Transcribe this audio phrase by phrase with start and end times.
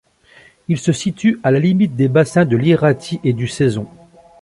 [0.67, 3.87] Il se situe à la limite des bassins de l'Irati et du Saison.